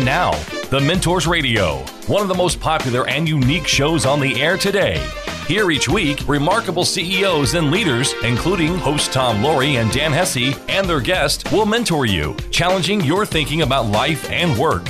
[0.00, 0.30] And now,
[0.70, 5.06] The Mentors Radio, one of the most popular and unique shows on the air today.
[5.46, 10.88] Here each week, remarkable CEOs and leaders, including host Tom Loarie and Dan Hesse, and
[10.88, 14.88] their guest, will mentor you, challenging your thinking about life and work.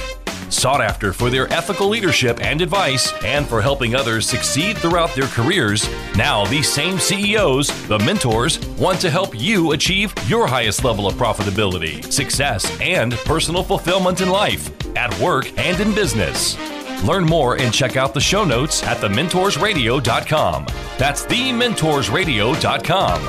[0.48, 5.26] Sought after for their ethical leadership and advice, and for helping others succeed throughout their
[5.26, 11.08] careers, now these same CEOs, the mentors, want to help you achieve your highest level
[11.08, 16.56] of profitability, success, and personal fulfillment in life, at work, and in business.
[17.04, 20.66] Learn more and check out the show notes at thementorsradio.com.
[20.98, 23.20] That's thementorsradio.com.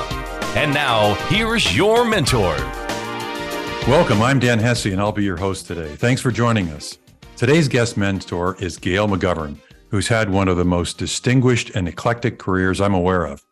[0.56, 2.56] And now, here's your mentor.
[3.88, 4.22] Welcome.
[4.22, 5.96] I'm Dan Hesse, and I'll be your host today.
[5.96, 6.98] Thanks for joining us.
[7.36, 9.56] Today's guest mentor is Gail McGovern,
[9.88, 13.42] who's had one of the most distinguished and eclectic careers I'm aware of.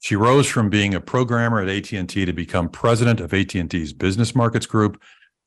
[0.00, 4.66] She rose from being a programmer at AT&T to become president of AT&T's Business Markets
[4.66, 5.00] Group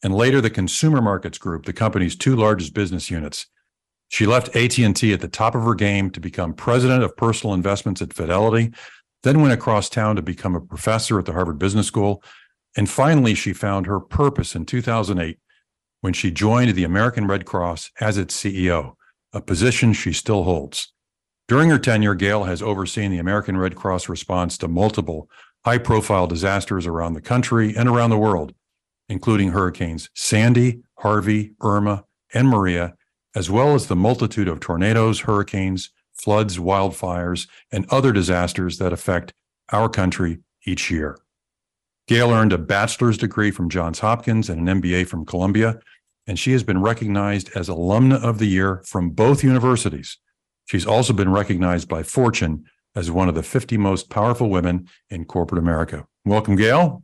[0.03, 3.47] and later the Consumer Markets Group, the company's two largest business units.
[4.09, 8.01] She left AT&T at the top of her game to become president of personal investments
[8.01, 8.71] at Fidelity,
[9.23, 12.23] then went across town to become a professor at the Harvard Business School,
[12.75, 15.39] and finally she found her purpose in 2008
[16.01, 18.93] when she joined the American Red Cross as its CEO,
[19.33, 20.93] a position she still holds.
[21.47, 25.29] During her tenure, Gail has overseen the American Red Cross response to multiple
[25.65, 28.53] high profile disasters around the country and around the world,
[29.09, 32.95] including hurricanes Sandy, Harvey, Irma, and Maria,
[33.35, 39.33] as well as the multitude of tornadoes, hurricanes, floods, wildfires, and other disasters that affect
[39.71, 41.17] our country each year.
[42.07, 45.79] Gail earned a bachelor's degree from Johns Hopkins and an MBA from Columbia,
[46.25, 50.17] and she has been recognized as Alumna of the Year from both universities.
[50.65, 55.25] She's also been recognized by Fortune as one of the 50 most powerful women in
[55.25, 56.07] corporate America.
[56.25, 57.03] Welcome, Gail.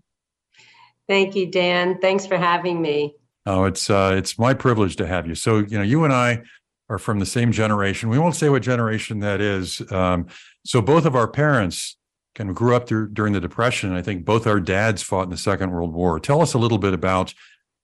[1.14, 2.00] Thank you, Dan.
[2.00, 3.14] Thanks for having me.
[3.46, 5.36] Oh, it's uh, it's my privilege to have you.
[5.36, 6.42] So, you know, you and I
[6.90, 8.10] are from the same generation.
[8.10, 9.80] We won't say what generation that is.
[9.92, 10.26] Um,
[10.66, 11.98] so, both of our parents
[12.34, 13.94] kind of grew up through, during the Depression.
[13.94, 16.20] I think both our dads fought in the Second World War.
[16.20, 17.36] Tell us a little bit about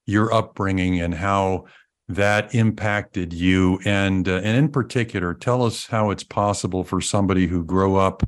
[0.08, 1.66] your upbringing and how
[2.08, 7.46] that impacted you, and uh, and in particular, tell us how it's possible for somebody
[7.46, 8.28] who grew up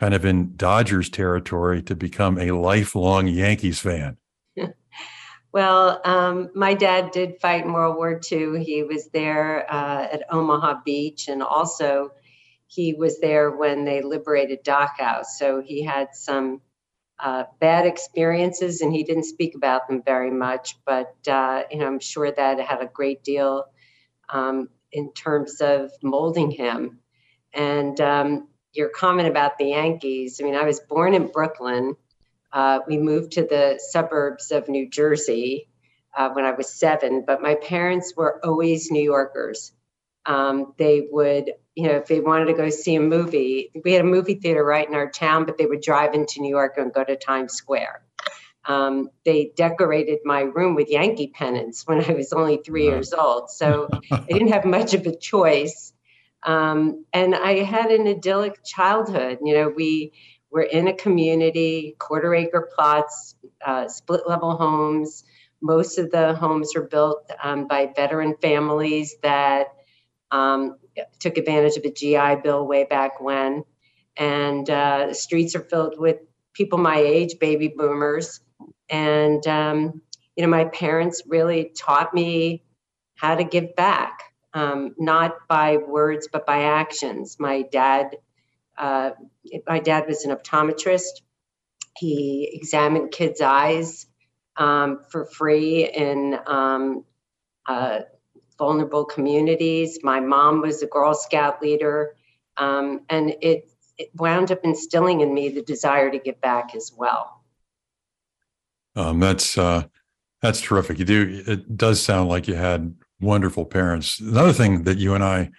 [0.00, 4.16] kind of in Dodgers territory to become a lifelong Yankees fan.
[5.54, 8.64] Well, um, my dad did fight in World War II.
[8.64, 12.10] He was there uh, at Omaha Beach and also
[12.66, 15.24] he was there when they liberated Dachau.
[15.24, 16.60] So he had some
[17.20, 20.76] uh, bad experiences, and he didn't speak about them very much.
[20.84, 23.62] But uh, you know, I'm sure that had a great deal
[24.28, 26.98] um, in terms of molding him.
[27.52, 30.40] And um, your comment about the Yankees.
[30.40, 31.94] I mean, I was born in Brooklyn.
[32.54, 35.68] Uh, we moved to the suburbs of New Jersey
[36.16, 39.72] uh, when I was seven, but my parents were always New Yorkers.
[40.24, 44.02] Um, they would you know, if they wanted to go see a movie, we had
[44.02, 46.92] a movie theater right in our town, but they would drive into New York and
[46.92, 48.02] go to Times Square.
[48.66, 53.50] Um, they decorated my room with Yankee pennants when I was only three years old.
[53.50, 55.92] So I didn't have much of a choice.
[56.44, 59.38] Um, and I had an idyllic childhood.
[59.42, 60.12] You know, we
[60.54, 63.34] were in a community, quarter acre plots,
[63.66, 65.24] uh, split level homes.
[65.60, 69.66] Most of the homes are built um, by veteran families that
[70.30, 70.76] um,
[71.18, 73.64] took advantage of a GI Bill way back when.
[74.16, 76.18] And uh, the streets are filled with
[76.52, 78.38] people my age, baby boomers.
[78.88, 80.02] And, um,
[80.36, 82.62] you know, my parents really taught me
[83.16, 84.20] how to give back,
[84.52, 87.38] um, not by words, but by actions.
[87.40, 88.18] My dad,
[88.76, 89.10] uh,
[89.66, 91.22] my dad was an optometrist.
[91.96, 94.06] He examined kids' eyes
[94.56, 97.04] um, for free in um,
[97.66, 98.00] uh,
[98.58, 99.98] vulnerable communities.
[100.02, 102.16] My mom was a Girl Scout leader,
[102.56, 106.92] um, and it, it, wound up instilling in me the desire to give back as
[106.96, 107.42] well.
[108.96, 109.84] Um, that's uh,
[110.40, 110.98] that's terrific.
[110.98, 111.42] You do.
[111.46, 114.20] It does sound like you had wonderful parents.
[114.20, 115.50] Another thing that you and I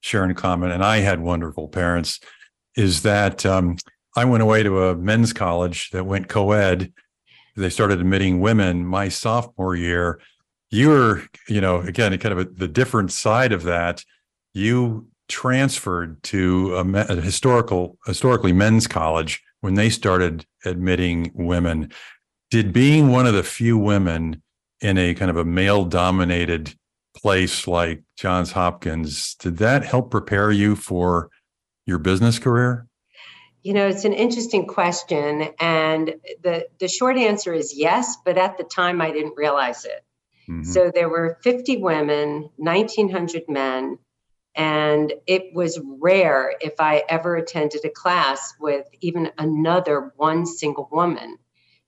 [0.00, 2.20] share in common, and I had wonderful parents,
[2.78, 3.76] is that um,
[4.16, 6.92] I went away to a men's college that went co-ed.
[7.56, 10.20] They started admitting women my sophomore year
[10.70, 14.04] You were, you know, again, kind of a, the different side of that.
[14.52, 21.90] You transferred to a, a historical, historically men's college when they started admitting women.
[22.50, 24.42] Did being one of the few women
[24.80, 26.74] in a kind of a male dominated
[27.16, 31.30] place like Johns Hopkins, did that help prepare you for
[31.88, 32.86] your business career?
[33.62, 35.48] You know, it's an interesting question.
[35.58, 40.04] And the, the short answer is yes, but at the time I didn't realize it
[40.48, 40.64] Mm-hmm.
[40.64, 43.98] So there were 50 women, 1,900 men,
[44.54, 50.88] and it was rare if I ever attended a class with even another one single
[50.90, 51.36] woman.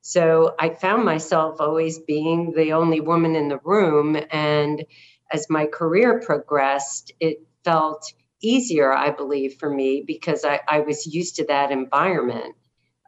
[0.03, 4.17] So I found myself always being the only woman in the room.
[4.31, 4.85] And
[5.32, 11.06] as my career progressed, it felt easier, I believe, for me because I, I was
[11.06, 12.54] used to that environment.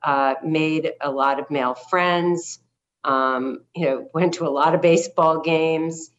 [0.03, 2.59] Uh, made a lot of male friends,
[3.05, 6.11] um, you know, went to a lot of baseball games.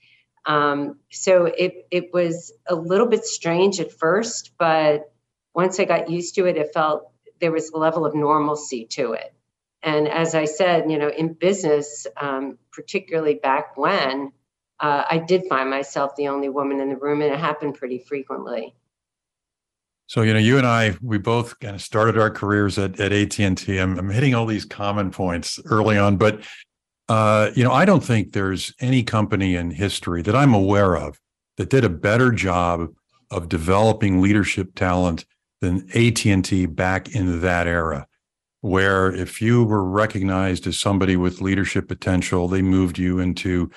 [0.45, 5.11] Um, so it it was a little bit strange at first, but
[5.53, 7.09] once I got used to it, it felt
[7.39, 9.33] there was a level of normalcy to it.
[9.81, 14.31] And as I said, you know, in business, um, particularly back when,
[14.79, 17.99] uh, I did find myself the only woman in the room, and it happened pretty
[17.99, 18.75] frequently.
[20.07, 23.11] So you know, you and I, we both kind of started our careers at at
[23.11, 23.77] AT and T.
[23.77, 26.41] I'm, I'm hitting all these common points early on, but
[27.09, 31.19] uh, you know, I don't think there's any company in history that I'm aware of
[31.57, 32.87] that did a better job
[33.29, 35.25] of developing leadership talent
[35.61, 38.07] than AT&T back in that era
[38.63, 43.69] where if you were recognized as somebody with leadership potential they moved you into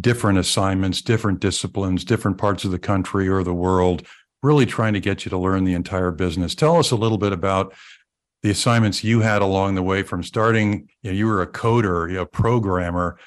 [0.00, 4.06] different assignments different disciplines different parts of the country or the world
[4.42, 7.32] really trying to get you to learn the entire business tell us a little bit
[7.32, 7.74] about
[8.42, 12.08] the assignments you had along the way from starting, you, know, you were a coder,
[12.08, 13.18] you know, programmer,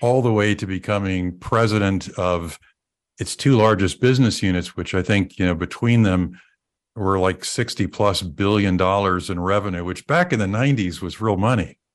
[0.00, 2.58] all the way to becoming president of
[3.18, 6.40] its two largest business units, which I think, you know, between them
[6.96, 11.36] were like 60 plus billion dollars in revenue, which back in the 90s was real
[11.36, 11.78] money.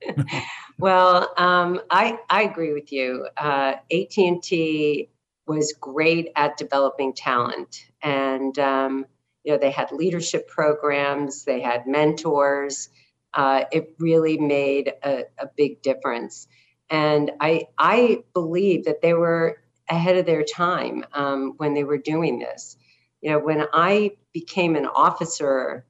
[0.78, 3.26] well, um, I, I agree with you.
[3.36, 5.08] Uh, AT&T
[5.48, 7.86] was great at developing talent.
[8.02, 9.06] And, um,
[9.44, 12.90] you know, they had leadership programs, they had mentors.
[13.34, 16.48] Uh, it really made a, a big difference.
[16.90, 21.98] And I, I believe that they were ahead of their time um, when they were
[21.98, 22.76] doing this.
[23.20, 25.84] You know, when I became an officer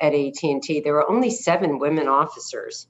[0.00, 2.86] at AT&T, there were only seven women officers.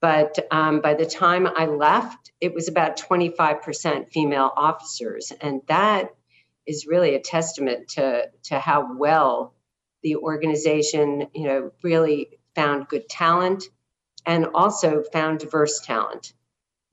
[0.00, 5.32] But um, by the time I left, it was about 25% female officers.
[5.40, 6.10] And that
[6.68, 9.54] is really a testament to to how well
[10.02, 13.64] the organization you know really found good talent
[14.26, 16.34] and also found diverse talent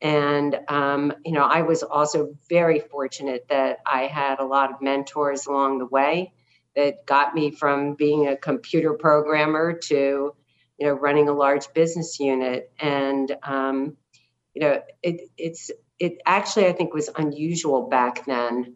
[0.01, 4.81] and um, you know i was also very fortunate that i had a lot of
[4.81, 6.33] mentors along the way
[6.75, 10.33] that got me from being a computer programmer to
[10.77, 13.97] you know running a large business unit and um,
[14.53, 18.75] you know it, it's it actually i think was unusual back then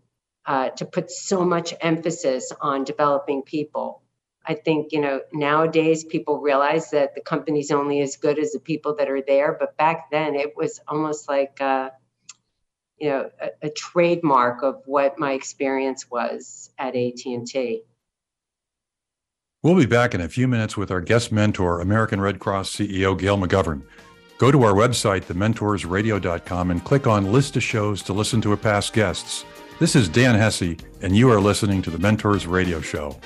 [0.50, 4.02] uh, to put so much emphasis on developing people.
[4.44, 8.60] I think you know nowadays people realize that the company's only as good as the
[8.60, 11.92] people that are there, but back then it was almost like uh,
[12.98, 17.84] you know a, a trademark of what my experience was at AT and T.
[19.62, 23.20] We'll be back in a few minutes with our guest mentor, American Red Cross CEO
[23.20, 23.82] Gail McGovern.
[24.38, 28.58] Go to our website, thementorsradio.com, and click on List of Shows to listen to our
[28.58, 29.44] past guests.
[29.78, 33.20] This is Dan Hesse, and you are listening to the Mentors Radio Show.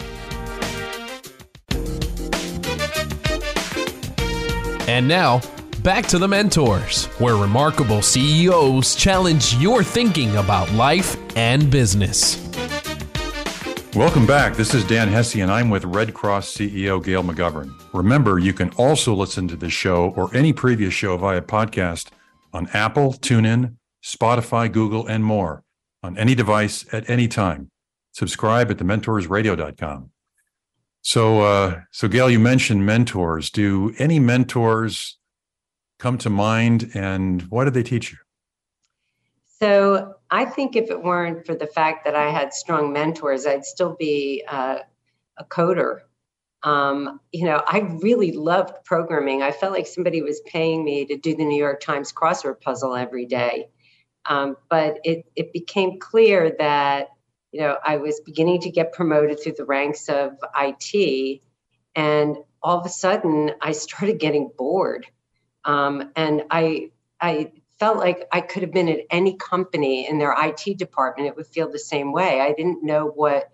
[4.88, 5.40] And now,
[5.84, 12.44] back to the Mentors, where remarkable CEOs challenge your thinking about life and business.
[13.96, 14.56] Welcome back.
[14.56, 17.80] This is Dan Hesse, and I'm with Red Cross CEO Gail McGovern.
[17.94, 22.08] Remember, you can also listen to this show or any previous show via podcast
[22.54, 25.64] on Apple, TuneIn, Spotify, Google, and more
[26.02, 27.70] on any device at any time.
[28.14, 30.10] Subscribe at thementorsradio.com.
[31.04, 33.52] So, uh, so Gail, you mentioned mentors.
[33.52, 35.20] Do any mentors
[36.00, 38.18] come to mind, and what did they teach you?
[39.62, 43.66] So, I think if it weren't for the fact that I had strong mentors, I'd
[43.66, 44.80] still be uh,
[45.38, 46.00] a coder.
[46.64, 49.44] Um, you know, I really loved programming.
[49.44, 52.96] I felt like somebody was paying me to do the New York Times crossword puzzle
[52.96, 53.70] every day.
[54.26, 57.10] Um, but it, it became clear that
[57.52, 61.42] you know I was beginning to get promoted through the ranks of IT,
[61.94, 65.06] and all of a sudden I started getting bored,
[65.64, 66.90] um, and I
[67.22, 67.52] I
[67.84, 71.48] felt like I could have been at any company in their IT department; it would
[71.48, 72.40] feel the same way.
[72.40, 73.52] I didn't know what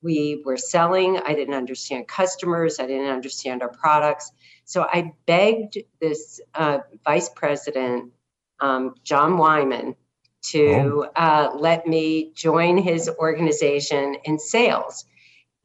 [0.00, 1.18] we were selling.
[1.18, 2.80] I didn't understand customers.
[2.80, 4.32] I didn't understand our products.
[4.64, 8.12] So I begged this uh, vice president
[8.58, 9.96] um, John Wyman
[10.44, 11.10] to oh.
[11.14, 15.04] uh, let me join his organization in sales.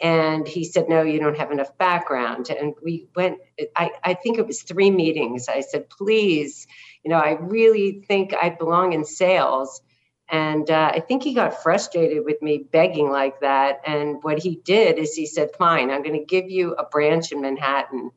[0.01, 2.49] And he said, No, you don't have enough background.
[2.49, 3.37] And we went,
[3.77, 5.47] I, I think it was three meetings.
[5.47, 6.67] I said, Please,
[7.03, 9.81] you know, I really think I belong in sales.
[10.29, 13.81] And uh, I think he got frustrated with me begging like that.
[13.85, 17.31] And what he did is he said, Fine, I'm going to give you a branch
[17.31, 18.09] in Manhattan.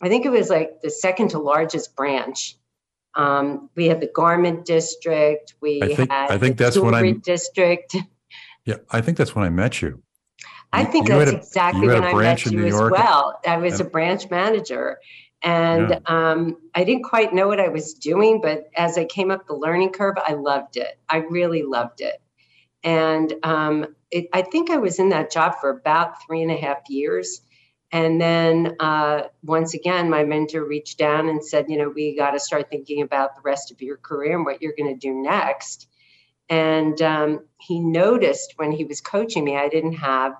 [0.00, 2.56] I think it was like the second to largest branch.
[3.14, 5.54] Um, we had the garment district.
[5.60, 7.94] We I think, had I think the that's when I district.
[8.64, 10.02] yeah, I think that's when I met you.
[10.72, 12.92] I think you that's a- exactly when I met you New as York.
[12.92, 13.38] well.
[13.46, 13.86] I was Yeah.
[13.86, 14.98] a branch manager.
[15.42, 19.46] And um, I didn't quite know what I was doing, but as I came up
[19.46, 20.98] the learning curve, I loved it.
[21.08, 22.22] I really loved it.
[22.84, 26.56] And um, it, I think I was in that job for about three and a
[26.56, 27.40] half years.
[27.90, 32.30] And then uh, once again, my mentor reached down and said, you know, we got
[32.30, 35.12] to start thinking about the rest of your career and what you're going to do
[35.12, 35.88] next.
[36.48, 40.34] And um, he noticed when he was coaching me, I didn't have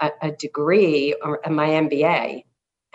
[0.00, 2.45] a, a degree or my MBA.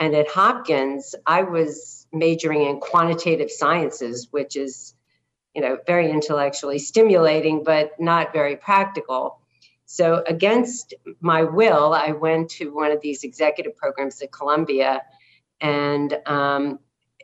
[0.02, 4.96] And at Hopkins, I was majoring in quantitative sciences, which is,
[5.54, 9.40] you know, very intellectually stimulating, but not very practical.
[9.86, 15.04] So, against my will, I went to one of these executive programs at Columbia,
[15.60, 16.80] and um,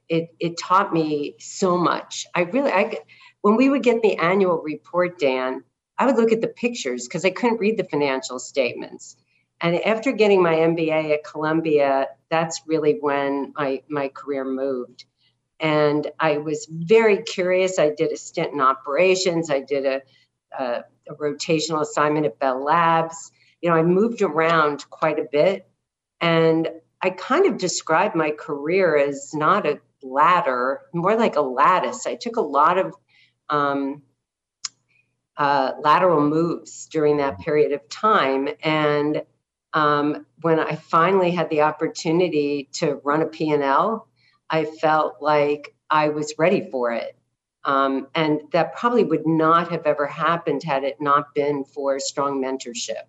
[0.07, 2.27] it it taught me so much.
[2.35, 2.99] I really, I
[3.41, 5.63] when we would get the annual report, Dan,
[5.97, 9.15] I would look at the pictures because I couldn't read the financial statements.
[9.59, 15.05] And after getting my MBA at Columbia, that's really when my my career moved.
[15.59, 17.79] And I was very curious.
[17.79, 19.49] I did a stint in operations.
[19.49, 20.01] I did a,
[20.57, 23.31] a, a rotational assignment at Bell Labs.
[23.61, 25.67] You know, I moved around quite a bit,
[26.21, 26.69] and
[27.01, 32.05] I kind of described my career as not a ladder, more like a lattice.
[32.05, 32.93] I took a lot of
[33.49, 34.03] um,
[35.37, 39.23] uh, lateral moves during that period of time, and
[39.77, 44.07] um, when I finally had the opportunity to run a P&L,
[44.49, 47.15] I felt like I was ready for it.
[47.63, 52.41] Um, and that probably would not have ever happened had it not been for strong
[52.41, 53.05] mentorship.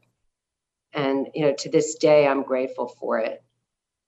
[0.92, 3.42] And, you know, to this day, I'm grateful for it.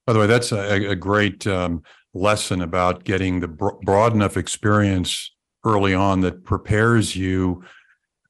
[0.05, 1.81] By the way, that's a, a great um,
[2.13, 5.31] lesson about getting the bro- broad enough experience
[5.65, 7.63] early on that prepares you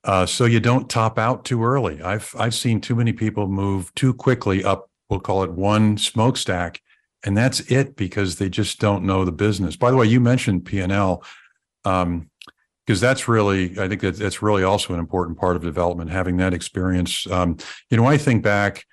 [0.04, 2.02] uh, so you don't top out too early.
[2.02, 4.90] I've I've seen too many people move too quickly up.
[5.10, 6.82] We'll call it one smokestack,
[7.24, 9.76] and that's it because they just don't know the business.
[9.76, 11.24] By the way, you mentioned P and L.
[11.86, 12.30] Um,
[12.86, 16.38] because that's really, I think that that's really also an important part of development, having
[16.38, 17.30] that experience.
[17.30, 17.58] Um,
[17.90, 18.86] you know, I think back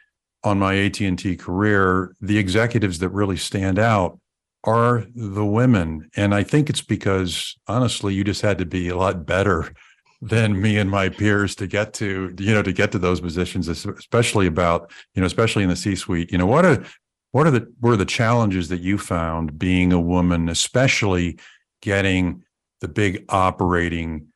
[0.45, 4.21] on my AT&T career, the executives that really stand out
[4.65, 6.11] are the women.
[6.17, 9.73] And I think it's because honestly, you just had to be a lot better
[10.21, 13.69] than me and my peers to get to, you know, to get to those positions,
[13.69, 16.33] especially about, you know, especially in the C-suite.
[16.33, 16.85] You know, what are
[17.31, 21.39] what are the were the challenges that you found being a woman, especially
[21.83, 22.43] getting
[22.81, 24.29] the big operating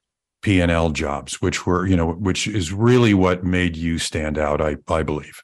[0.42, 4.76] P&L jobs, which were, you know, which is really what made you stand out, I
[4.88, 5.42] I believe.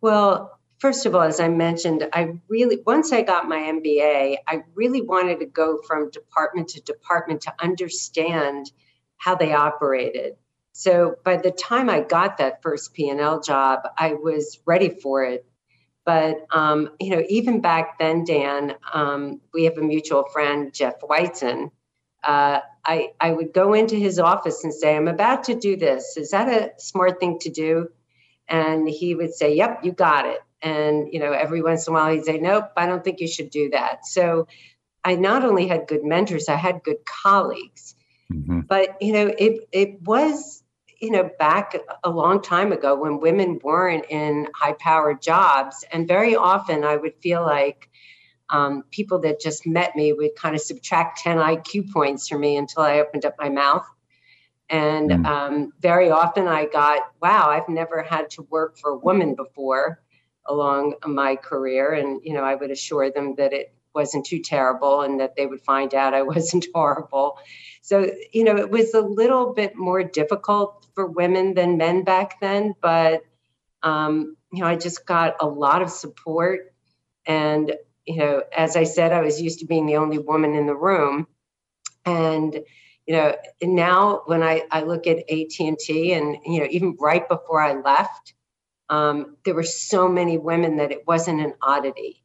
[0.00, 4.62] Well, first of all, as I mentioned, I really, once I got my MBA, I
[4.74, 8.70] really wanted to go from department to department to understand
[9.22, 10.34] how they operated.
[10.72, 15.46] So by the time I got that first P&L job, I was ready for it.
[16.04, 20.94] But um, you know, even back then, Dan, um, we have a mutual friend, Jeff
[21.00, 21.70] Weitzen.
[22.24, 26.16] Uh, I I would go into his office and say, "I'm about to do this.
[26.16, 27.88] Is that a smart thing to do?"
[28.48, 31.94] And he would say, "Yep, you got it." And you know, every once in a
[31.94, 34.48] while, he'd say, "Nope, I don't think you should do that." So
[35.04, 37.94] I not only had good mentors, I had good colleagues.
[38.32, 38.60] Mm-hmm.
[38.60, 40.62] But you know, it it was
[41.00, 46.08] you know back a long time ago when women weren't in high powered jobs, and
[46.08, 47.88] very often I would feel like
[48.50, 52.56] um, people that just met me would kind of subtract 10 IQ points from me
[52.56, 53.86] until I opened up my mouth.
[54.68, 55.26] And Mm.
[55.26, 60.02] um, very often I got, wow, I've never had to work for a woman before
[60.46, 61.92] along my career.
[61.92, 65.46] And, you know, I would assure them that it wasn't too terrible and that they
[65.46, 67.38] would find out I wasn't horrible.
[67.82, 72.40] So, you know, it was a little bit more difficult for women than men back
[72.40, 73.24] then, but,
[73.82, 76.72] um, you know, I just got a lot of support.
[77.26, 77.72] And,
[78.06, 80.76] you know, as I said, I was used to being the only woman in the
[80.76, 81.26] room.
[82.04, 82.54] And,
[83.06, 87.60] you know, now when I, I look at AT&T and, you know, even right before
[87.60, 88.34] I left,
[88.90, 92.22] um, there were so many women that it wasn't an oddity.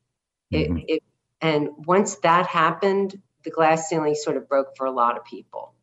[0.52, 1.04] It, it,
[1.42, 5.74] and once that happened, the glass ceiling sort of broke for a lot of people.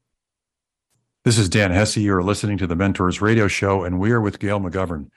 [1.24, 1.96] This is Dan Hesse.
[1.96, 5.08] You're listening to the Mentors Radio Show, and we are with Gail McGovern.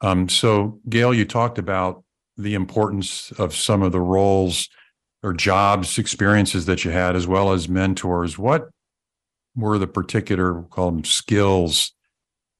[0.00, 2.04] Um, so, Gail, you talked about
[2.38, 4.70] the importance of some of the roles
[5.22, 8.38] or jobs, experiences that you had, as well as mentors.
[8.38, 8.70] What
[9.54, 11.92] were the particular, call them skills,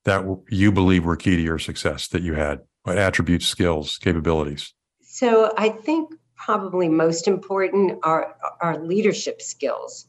[0.05, 2.61] that you believe were key to your success that you had?
[2.83, 4.75] What attributes, skills, capabilities?
[5.01, 10.07] So, I think probably most important are, are leadership skills.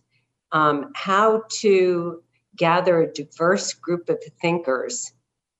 [0.51, 2.23] Um, how to
[2.55, 5.11] gather a diverse group of thinkers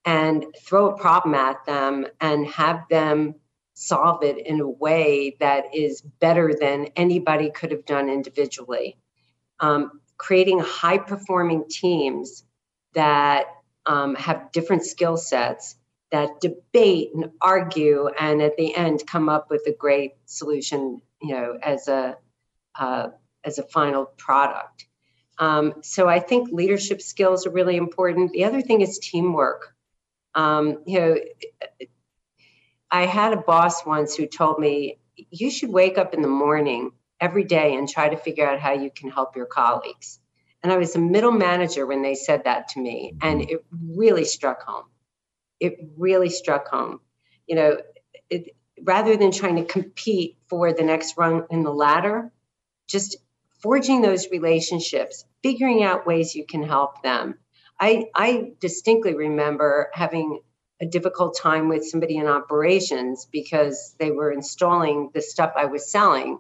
[0.05, 3.35] and throw a problem at them and have them
[3.73, 8.97] solve it in a way that is better than anybody could have done individually.
[9.59, 12.43] Um, creating high performing teams
[12.93, 13.45] that
[13.85, 15.75] um, have different skill sets
[16.11, 21.33] that debate and argue and at the end come up with a great solution you
[21.33, 22.17] know as a
[22.79, 23.09] uh,
[23.43, 24.85] as a final product
[25.37, 29.75] um, so i think leadership skills are really important the other thing is teamwork
[30.35, 31.17] um, you know,
[32.91, 36.91] I had a boss once who told me, you should wake up in the morning
[37.19, 40.19] every day and try to figure out how you can help your colleagues.
[40.63, 44.25] And I was a middle manager when they said that to me, and it really
[44.25, 44.85] struck home.
[45.59, 46.99] It really struck home.
[47.47, 47.77] You know,
[48.29, 52.31] it, rather than trying to compete for the next rung in the ladder,
[52.87, 53.17] just
[53.59, 57.35] forging those relationships, figuring out ways you can help them,
[57.79, 60.41] I, I distinctly remember having
[60.81, 65.91] a difficult time with somebody in operations because they were installing the stuff I was
[65.91, 66.39] selling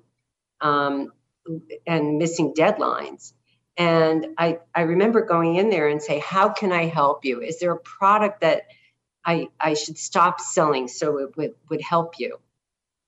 [0.61, 1.11] um,
[1.85, 3.33] and missing deadlines.
[3.77, 7.41] And I, I remember going in there and say, how can I help you?
[7.41, 8.63] Is there a product that
[9.29, 12.39] I, I should stop selling so it would, would help you?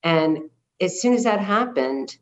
[0.03, 2.15] And as soon as that happened,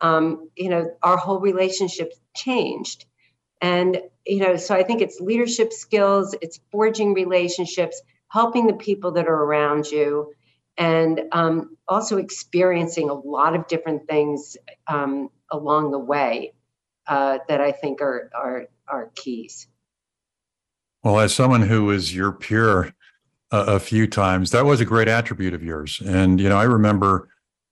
[0.00, 3.04] um, you know, our whole relationship changed.
[3.60, 9.12] And you know, so I think it's leadership skills, it's forging relationships, helping the people
[9.12, 10.32] that are around you,
[10.78, 14.56] and um, also experiencing a lot of different things
[14.88, 16.54] um, along the way
[17.06, 19.66] uh, that I think are are are keys.
[21.02, 22.94] Well, as someone who is your peer
[23.54, 26.02] a, a few times, that was a great attribute of yours.
[26.04, 27.28] And you know, I remember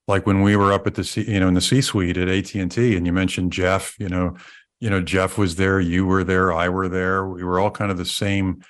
[0.06, 2.28] like when we were up at the C, you know in the C suite at
[2.28, 3.96] AT and T, and you mentioned Jeff.
[3.98, 4.36] You know,
[4.80, 7.26] you know, Jeff was there, you were there, I were there.
[7.26, 8.62] We were all kind of the same,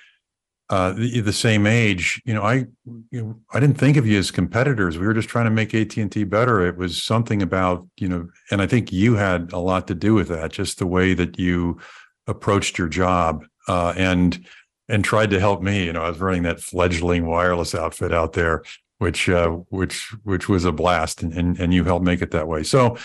[0.69, 2.21] uh, the, the same age.
[2.25, 2.65] You know, I,
[3.11, 4.97] you know, I didn't think of you as competitors.
[4.97, 6.65] We were just trying to make AT and T better.
[6.65, 10.13] It was something about, you know, and I think you had a lot to do
[10.13, 10.51] with that.
[10.51, 11.79] Just the way that you
[12.27, 14.45] approached your job uh, and
[14.89, 15.85] and tried to help me.
[15.85, 18.63] You know, I was running that fledgling wireless outfit out there,
[18.97, 22.47] which uh, which which was a blast, and, and and you helped make it that
[22.47, 22.63] way.
[22.63, 22.97] So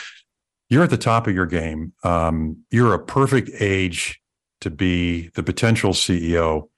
[0.68, 1.92] you're at the top of your game.
[2.04, 4.20] Um, you're a perfect age
[4.60, 6.68] to be the potential CEO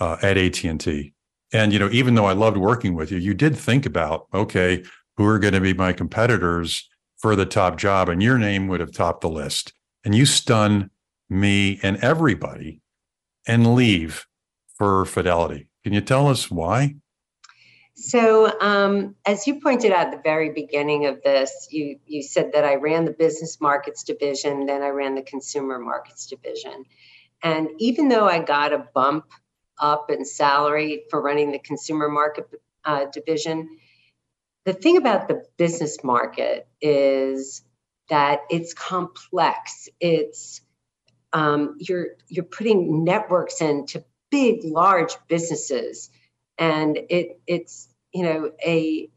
[0.00, 1.12] uh, at AT and T.
[1.52, 4.82] And you know, even though I loved working with you, you did think about okay,
[5.16, 6.88] who are going to be my competitors
[7.18, 9.72] for the top job, and your name would have topped the list.
[10.04, 10.90] And you stun
[11.30, 12.82] me and everybody,
[13.46, 14.26] and leave
[15.06, 15.68] Fidelity.
[15.82, 16.96] Can you tell us why?
[17.96, 22.52] So, um, as you pointed out at the very beginning of this, you you said
[22.52, 26.84] that I ran the business markets division, then I ran the consumer markets division,
[27.42, 29.26] and even though I got a bump
[29.78, 32.46] up in salary for running the consumer market
[32.84, 33.78] uh, division,
[34.64, 37.62] the thing about the business market is
[38.08, 39.88] that it's complex.
[40.00, 40.60] It's
[41.32, 46.10] um, you're you're putting networks into big, large businesses.
[46.58, 49.08] And it it's you know a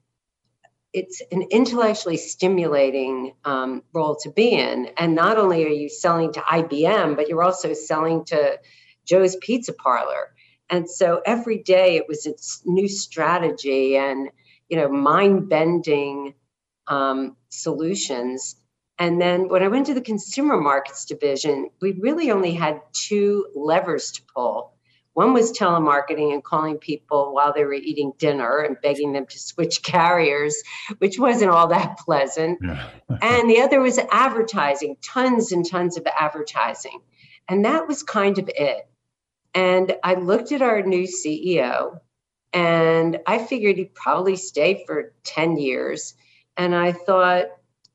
[0.93, 4.89] it's an intellectually stimulating um, role to be in.
[4.95, 8.59] And not only are you selling to ibm but you're also selling to
[9.05, 10.35] joe's pizza parlor.
[10.69, 14.29] And so every day it was its new strategy and
[14.69, 16.35] you know mind bending
[16.85, 18.55] um, solutions.
[18.99, 23.47] And then when i went to the consumer markets division we really only had two
[23.55, 24.76] levers to pull
[25.17, 29.39] one was telemarketing and calling people while they were eating dinner and begging them to
[29.39, 30.61] switch carriers,
[30.99, 32.59] which wasn't all that pleasant.
[32.61, 32.87] Yeah.
[33.23, 36.99] and the other was advertising, tons and tons of advertising.
[37.49, 38.87] And that was kind of it.
[39.55, 41.99] And I looked at our new CEO
[42.53, 46.13] and I figured he'd probably stay for 10 years.
[46.57, 47.45] And I thought,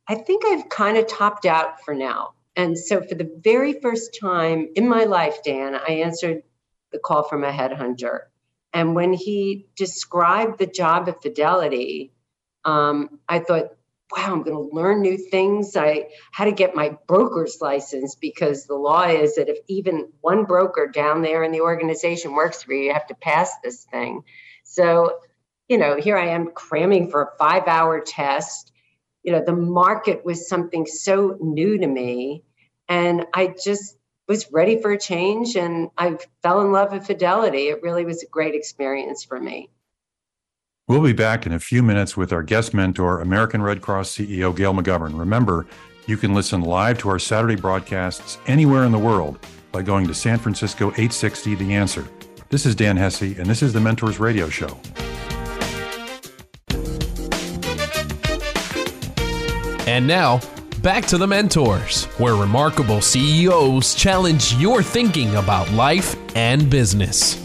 [0.08, 2.30] I think I've kind of topped out for now.
[2.56, 6.42] And so, for the very first time in my life, Dan, I answered
[6.92, 8.20] the call from a headhunter.
[8.72, 12.12] And when he described the job at Fidelity,
[12.64, 13.72] um, I thought,
[14.10, 15.76] wow, I'm going to learn new things.
[15.76, 20.44] I had to get my broker's license because the law is that if even one
[20.44, 24.22] broker down there in the organization works for you, you have to pass this thing.
[24.64, 25.18] So
[25.72, 28.72] you know, here I am cramming for a five hour test.
[29.22, 32.42] You know, the market was something so new to me.
[32.90, 33.96] And I just
[34.32, 37.68] was ready for a change and I fell in love with Fidelity.
[37.68, 39.68] It really was a great experience for me.
[40.88, 44.56] We'll be back in a few minutes with our guest mentor, American Red Cross CEO
[44.56, 45.18] Gail McGovern.
[45.18, 45.66] Remember,
[46.06, 49.38] you can listen live to our Saturday broadcasts anywhere in the world
[49.70, 52.08] by going to San Francisco 860 The Answer.
[52.48, 54.78] This is Dan Hesse, and this is the Mentors Radio Show.
[59.86, 60.40] And now,
[60.82, 67.40] back to the Mentors, where remarkable CEOs challenge your thinking about life and business.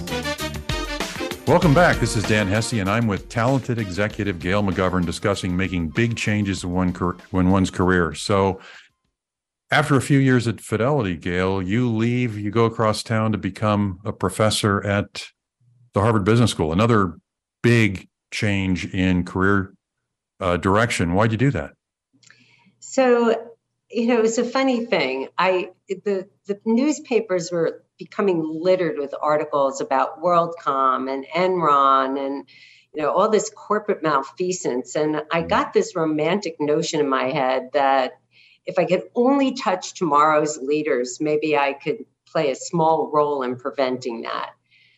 [1.46, 1.98] Welcome back.
[1.98, 6.64] This is Dan Hesse, and I'm with talented executive Gail McGovern discussing making big changes
[6.64, 6.96] in, one,
[7.32, 8.16] in one's career.
[8.16, 8.60] So,
[9.70, 14.00] after a few years at Fidelity, Gail, you leave, you go across town to become
[14.04, 15.28] a professor at
[15.94, 16.74] the Harvard Business School.
[16.74, 17.18] Another
[17.62, 19.74] big change in career
[20.40, 21.14] uh, direction.
[21.14, 21.77] Why'd you do that?
[22.98, 23.52] So,
[23.92, 25.28] you know, it was a funny thing.
[25.38, 32.50] I the the newspapers were becoming littered with articles about WorldCom and Enron and
[32.96, 35.48] you know all this corporate malfeasance and I mm-hmm.
[35.48, 38.14] got this romantic notion in my head that
[38.66, 43.58] if I could only touch tomorrow's leaders, maybe I could play a small role in
[43.58, 44.54] preventing that.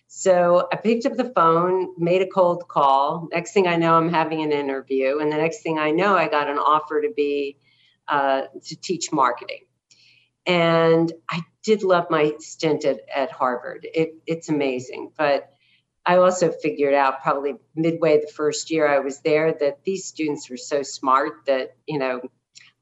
[0.08, 3.28] So I picked up the phone, made a cold call.
[3.34, 5.20] Next thing I know, I'm having an interview.
[5.20, 7.58] And the next thing I know, I got an offer to be
[8.10, 9.66] uh, to teach marketing.
[10.46, 13.88] And I did love my stint at, at Harvard.
[13.94, 15.12] It, it's amazing.
[15.18, 15.54] But
[16.06, 20.50] I also figured out probably midway the first year I was there that these students
[20.50, 22.22] were so smart that, you know,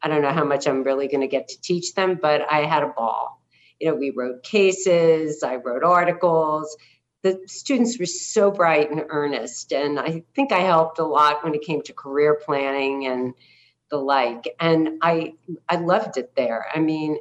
[0.01, 2.59] I don't know how much I'm really going to get to teach them, but I
[2.65, 3.41] had a ball.
[3.79, 6.77] You know, we wrote cases, I wrote articles.
[7.23, 9.73] The students were so bright and earnest.
[9.73, 13.33] And I think I helped a lot when it came to career planning and
[13.89, 14.55] the like.
[14.59, 15.33] And I
[15.67, 16.65] I loved it there.
[16.73, 17.17] I mean,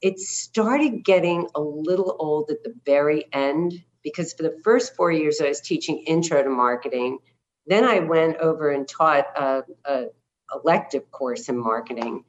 [0.00, 5.10] it started getting a little old at the very end because for the first four
[5.10, 7.18] years I was teaching intro to marketing.
[7.66, 10.06] Then I went over and taught a, a
[10.54, 12.24] elective course in marketing.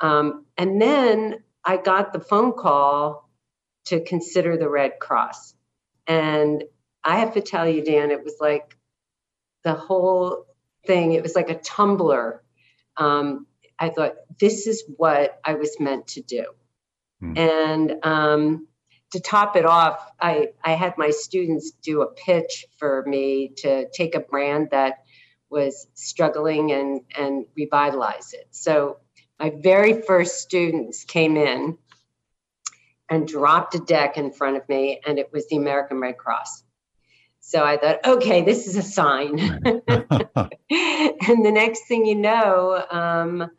[0.00, 3.30] Um, and then I got the phone call
[3.86, 5.54] to consider the Red Cross.
[6.06, 6.64] And
[7.04, 8.76] I have to tell you, Dan, it was like
[9.64, 10.46] the whole
[10.86, 12.42] thing, it was like a tumbler.
[12.96, 13.46] Um,
[13.78, 16.44] I thought, this is what I was meant to do.
[17.20, 17.38] Hmm.
[17.38, 18.68] And um,
[19.12, 23.88] to top it off, I, I had my students do a pitch for me to
[23.90, 25.04] take a brand that
[25.50, 28.48] was struggling and, and revitalize it.
[28.50, 28.98] So
[29.38, 31.76] my very first students came in
[33.10, 36.61] and dropped a deck in front of me, and it was the American Red Cross.
[37.44, 39.36] So I thought, okay, this is a sign.
[39.64, 43.50] and the next thing you know, um,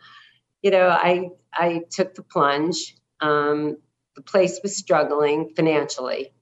[0.61, 2.95] you know, I I took the plunge.
[3.19, 3.77] Um,
[4.15, 6.33] the place was struggling financially,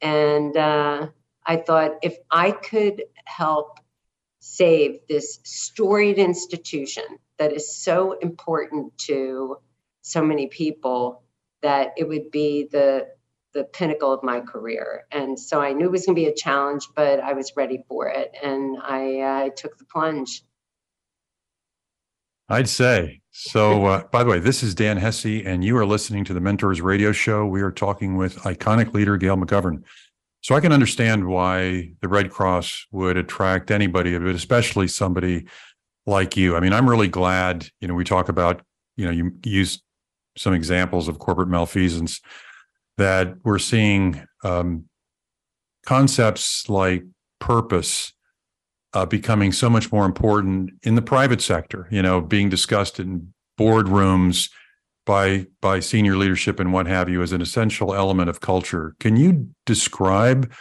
[0.00, 1.08] and uh,
[1.46, 3.78] I thought if I could help
[4.38, 7.04] save this storied institution
[7.38, 9.58] that is so important to
[10.00, 11.22] so many people
[11.60, 13.06] that it would be the
[13.52, 15.04] the pinnacle of my career.
[15.10, 17.84] And so I knew it was going to be a challenge, but I was ready
[17.88, 20.42] for it, and I uh, took the plunge.
[22.48, 23.20] I'd say.
[23.30, 26.40] So, uh, by the way, this is Dan Hesse, and you are listening to the
[26.40, 27.46] Mentors Radio Show.
[27.46, 29.84] We are talking with iconic leader Gail McGovern.
[30.42, 35.46] So I can understand why the Red Cross would attract anybody, but especially somebody
[36.06, 36.56] like you.
[36.56, 38.62] I mean, I'm really glad, you know, we talk about,
[38.96, 39.80] you know, you use
[40.36, 42.20] some examples of corporate malfeasance
[42.98, 44.84] that we're seeing um,
[45.86, 47.04] concepts like
[47.38, 48.12] purpose
[48.92, 53.32] uh, becoming so much more important in the private sector, you know, being discussed in
[53.58, 54.50] boardrooms,
[55.10, 58.94] by by senior leadership and what have you as an essential element of culture.
[59.00, 60.52] Can you describe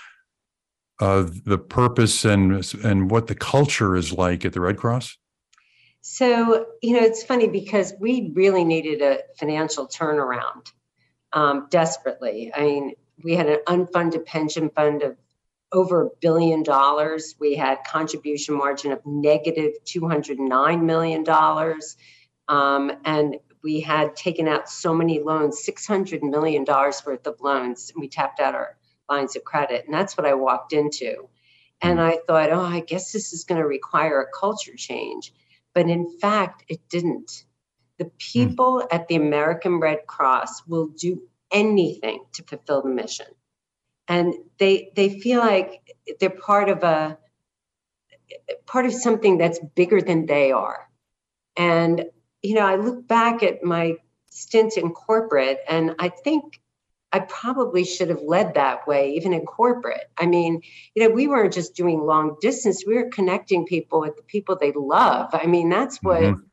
[1.00, 5.18] uh, the purpose and and what the culture is like at the Red Cross?
[6.02, 10.72] So you know, it's funny because we really needed a financial turnaround
[11.34, 12.52] um, desperately.
[12.54, 15.18] I mean, we had an unfunded pension fund of
[15.72, 17.36] over a billion dollars.
[17.40, 21.98] We had contribution margin of negative two hundred nine million dollars.
[22.48, 28.02] Um, and we had taken out so many loans, $600 million worth of loans, and
[28.02, 28.78] we tapped out our
[29.10, 29.86] lines of credit.
[29.86, 31.28] And that's what I walked into.
[31.82, 35.34] And I thought, oh, I guess this is going to require a culture change.
[35.74, 37.46] But in fact, it didn't.
[38.00, 38.10] The hmm.
[38.18, 43.28] people at the American Red Cross will do anything to fulfill the mission.
[44.08, 47.20] And they they feel like they're part of a
[48.66, 50.90] part of something that's bigger than they are.
[51.58, 52.06] And,
[52.42, 53.96] you know, I look back at my
[54.30, 56.62] stint in corporate and I think
[57.12, 60.10] I probably should have led that way, even in corporate.
[60.18, 60.62] I mean,
[60.94, 64.56] you know, we weren't just doing long distance, we were connecting people with the people
[64.56, 65.30] they love.
[65.34, 66.22] I mean, that's what.
[66.22, 66.44] Mm-hmm.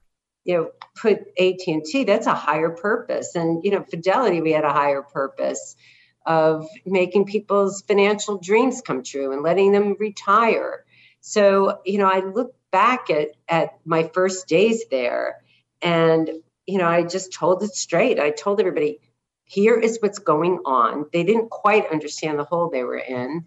[0.46, 2.04] You know, put AT and T.
[2.04, 4.40] That's a higher purpose, and you know, Fidelity.
[4.40, 5.76] We had a higher purpose
[6.24, 10.84] of making people's financial dreams come true and letting them retire.
[11.20, 15.36] So, you know, I look back at at my first days there,
[15.82, 16.30] and
[16.66, 18.18] you know, I just told it straight.
[18.18, 19.00] I told everybody,
[19.44, 21.06] here is what's going on.
[21.12, 23.44] They didn't quite understand the hole they were in.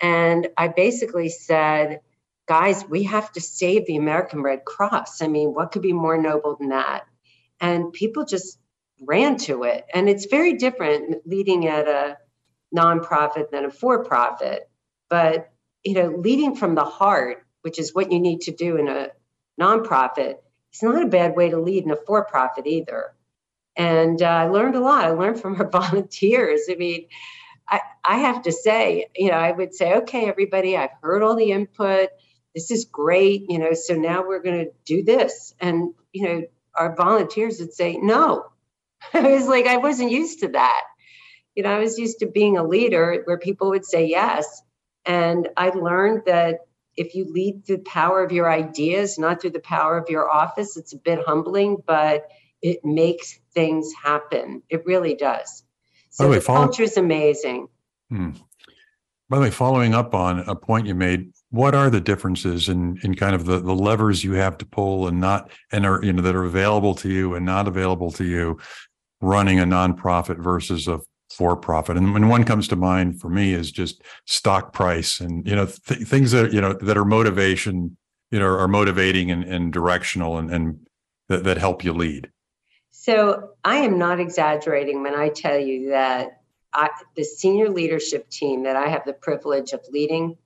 [0.00, 2.00] And I basically said,
[2.50, 5.22] guys, we have to save the American Red Cross.
[5.22, 7.04] I mean, what could be more noble than that?
[7.60, 8.58] And people just
[9.00, 9.84] ran to it.
[9.94, 12.18] And it's very different leading at a
[12.76, 14.68] nonprofit than a for profit.
[15.08, 15.52] But,
[15.84, 19.10] you know, leading from the heart, which is what you need to do in a
[19.60, 20.38] nonprofit,
[20.72, 23.14] it's not a bad way to lead in a for profit either
[23.76, 25.04] and uh, I learned a lot.
[25.04, 26.62] I learned from our volunteers.
[26.68, 27.06] I mean,
[27.68, 31.36] I, I have to say, you know, I would say, okay, everybody, I've heard all
[31.36, 32.08] the input.
[32.54, 35.54] This is great, you know, so now we're going to do this.
[35.60, 36.42] And, you know,
[36.74, 38.46] our volunteers would say, no.
[39.14, 40.82] I was like, I wasn't used to that.
[41.54, 44.62] You know, I was used to being a leader where people would say yes.
[45.04, 46.60] And I learned that
[46.96, 50.28] if you lead through the power of your ideas, not through the power of your
[50.30, 52.28] office, it's a bit humbling, but
[52.62, 54.62] it makes things happen.
[54.68, 55.64] It really does.
[56.10, 57.68] So the, way, follow- culture is amazing.
[58.10, 58.30] Hmm.
[59.28, 62.98] By the way, following up on a point you made, what are the differences in
[63.02, 66.12] in kind of the, the levers you have to pull and not and are you
[66.12, 68.58] know that are available to you and not available to you
[69.20, 73.52] running a nonprofit versus a for profit and when one comes to mind for me
[73.52, 77.96] is just stock price and you know th- things that you know that are motivation
[78.30, 80.86] you know are motivating and, and directional and, and
[81.28, 82.30] that, that help you lead.
[82.90, 86.42] So I am not exaggerating when I tell you that
[86.74, 90.36] I, the senior leadership team that I have the privilege of leading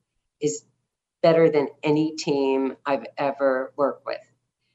[0.41, 0.65] is
[1.25, 4.19] better than any team I've ever worked with.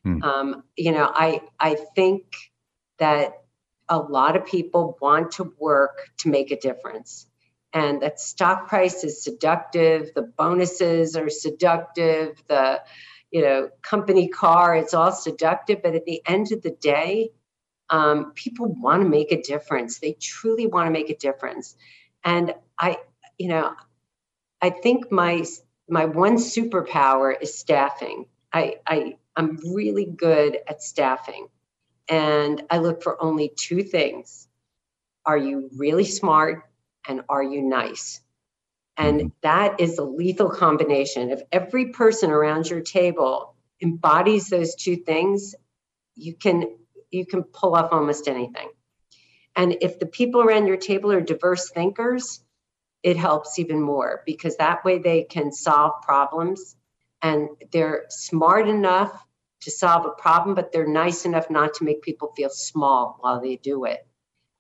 [0.04, 0.24] Hmm.
[0.24, 2.24] Um, you know, I I think
[2.98, 3.34] that
[3.88, 7.28] a lot of people want to work to make a difference,
[7.72, 10.12] and that stock price is seductive.
[10.16, 12.42] The bonuses are seductive.
[12.48, 12.82] The
[13.30, 17.30] you know company car it's all seductive, but at the end of the day,
[17.92, 20.00] um, people want to make a difference.
[20.00, 21.76] They truly want to make a difference.
[22.24, 22.98] And I,
[23.38, 23.76] you know,
[24.62, 25.46] I think my
[25.89, 28.25] my one superpower is staffing.
[28.54, 31.47] I, I I'm really good at staffing.
[32.10, 34.47] And I look for only two things.
[35.25, 36.63] Are you really smart
[37.08, 38.21] and are you nice?
[38.97, 39.28] And mm-hmm.
[39.41, 41.30] that is a lethal combination.
[41.30, 45.56] If every person around your table embodies those two things,
[46.15, 46.75] you can
[47.12, 48.69] you can pull off almost anything.
[49.56, 52.43] And if the people around your table are diverse thinkers,
[53.04, 56.76] it helps even more because that way they can solve problems
[57.22, 59.26] and they're smart enough
[59.62, 63.42] to solve a problem, but they're nice enough not to make people feel small while
[63.42, 64.06] they do it.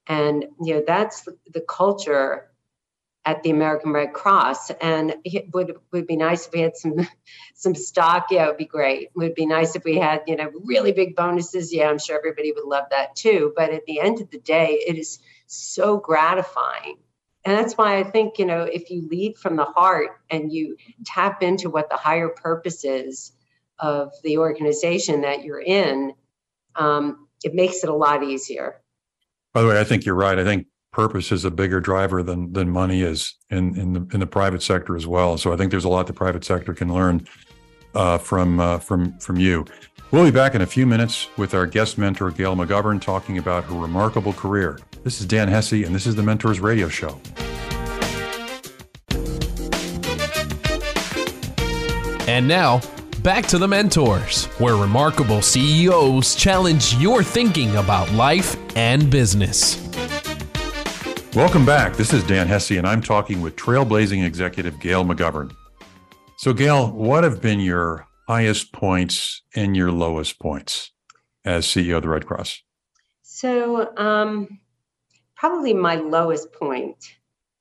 [0.07, 2.49] And you know that's the, culture
[3.25, 4.71] at the American Red Cross.
[4.81, 6.95] And it would would be nice if we had some
[7.53, 8.27] some stock.
[8.31, 9.03] Yeah, it would be great.
[9.03, 11.73] It would be nice if we had, you know, really big bonuses.
[11.73, 13.53] Yeah, I'm sure everybody would love that too.
[13.55, 16.97] But at the end of the day, it is so gratifying.
[17.49, 20.77] And that's why I think, you know, if you lead from the heart and you
[21.03, 23.31] tap into what the higher purpose is
[23.79, 26.13] of the organization that you're in,
[26.75, 28.79] um, it makes it a lot easier.
[29.51, 30.37] By the way, I think you're right.
[30.37, 34.19] I think purpose is a bigger driver than than money is in in the in
[34.19, 35.35] the private sector as well.
[35.39, 37.25] So I think there's a lot the private sector can learn
[37.95, 39.65] uh, from uh, from from you.
[40.11, 43.65] We'll be back in a few minutes with our guest mentor Gail McGovern talking about
[43.65, 44.79] her remarkable career.
[45.03, 47.21] This is Dan Hesse, and this is the Mentors Radio Show.
[52.27, 52.81] And now,
[53.21, 59.77] back to the Mentors, where remarkable CEOs challenge your thinking about life and business.
[61.35, 61.95] Welcome back.
[61.95, 65.53] This is Dan Hesse, and I'm talking with trailblazing executive Gail McGovern.
[66.37, 70.91] So, Gail, what have been your highest points and your lowest points
[71.43, 72.61] as CEO of the Red Cross?
[73.23, 74.59] So, um,
[75.35, 76.97] probably my lowest point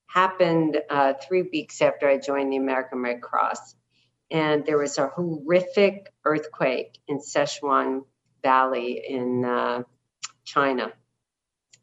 [0.07, 3.74] happened uh, three weeks after I joined the American Red Cross.
[4.31, 8.02] And there was a horrific earthquake in Sichuan
[8.42, 9.83] Valley in uh,
[10.44, 10.92] China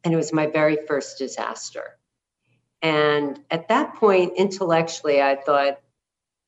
[0.06, 1.98] and it was my very first disaster.
[2.82, 5.80] And at that point, intellectually, I thought,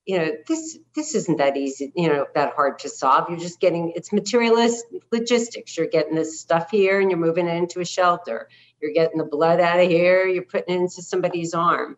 [0.07, 3.29] you know, this this isn't that easy, you know, that hard to solve.
[3.29, 5.75] You're just getting it's materialist logistics.
[5.75, 8.47] You're getting this stuff here and you're moving it into a shelter.
[8.81, 11.97] You're getting the blood out of here, you're putting it into somebody's arm.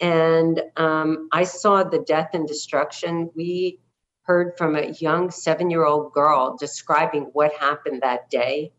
[0.00, 3.30] And um, I saw the death and destruction.
[3.34, 3.80] We
[4.22, 8.72] heard from a young seven year old girl describing what happened that day.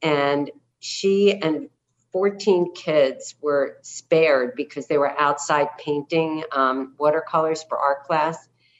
[0.00, 1.70] And she and
[2.16, 8.38] 14 kids were spared because they were outside painting um, watercolors for art class.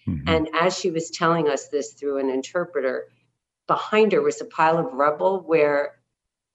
[0.09, 0.27] Mm-hmm.
[0.27, 3.09] And as she was telling us this through an interpreter,
[3.67, 6.01] behind her was a pile of rubble where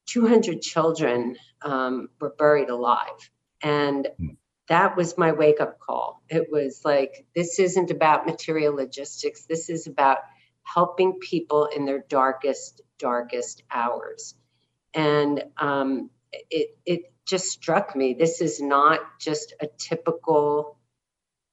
[0.08, 3.30] 200 children um, were buried alive.
[3.62, 4.38] And mm.
[4.68, 6.24] that was my wake up call.
[6.30, 10.18] It was like, this isn't about material logistics, this is about
[10.64, 14.34] helping people in their darkest, darkest hours.
[14.96, 20.78] And um, it it just struck me this is not just a typical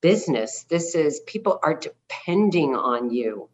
[0.01, 0.65] business.
[0.69, 3.49] This is people are depending on you.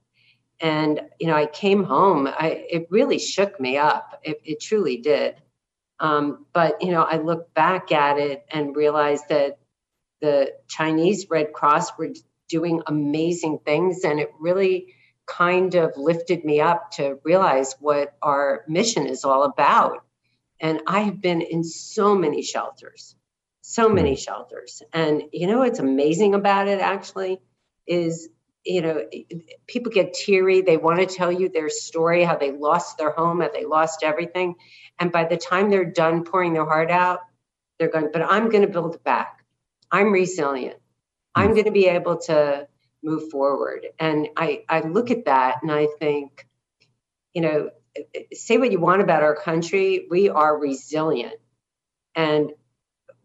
[0.60, 4.20] And you know i came home i it really shook me up.
[4.22, 5.34] It, it truly did.
[6.00, 9.58] Um, but you know i look back at it and realized that
[10.20, 12.10] the chinese red cross were
[12.48, 14.94] doing amazing things and it really
[15.26, 20.03] kind of lifted me up to realize what our mission is all about
[20.64, 23.14] and I have been in so many shelters,
[23.60, 24.18] so many hmm.
[24.18, 24.82] shelters.
[24.94, 27.42] And you know what's amazing about it actually
[27.86, 28.30] is,
[28.64, 29.04] you know,
[29.66, 30.62] people get teary.
[30.62, 34.02] They want to tell you their story, how they lost their home, how they lost
[34.02, 34.54] everything.
[34.98, 37.20] And by the time they're done pouring their heart out,
[37.78, 39.44] they're going, but I'm going to build it back.
[39.92, 40.80] I'm resilient.
[41.34, 41.52] I'm hmm.
[41.52, 42.66] going to be able to
[43.02, 43.84] move forward.
[43.98, 46.46] And I, I look at that and I think,
[47.34, 47.68] you know,
[48.32, 51.34] say what you want about our country, we are resilient
[52.14, 52.52] and